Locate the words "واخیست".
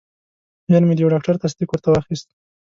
1.91-2.27